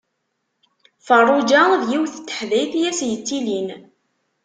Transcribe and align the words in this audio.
Ferruǧa 1.07 1.61
d 1.81 1.83
yiwet 1.91 2.15
n 2.19 2.23
teḥdayt 2.27 2.73
i 2.79 2.81
as-yettilin. 2.89 3.67